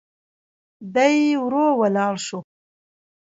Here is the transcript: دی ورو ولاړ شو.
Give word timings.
دی 0.93 1.15
ورو 1.43 1.65
ولاړ 1.79 2.13
شو. 2.25 2.39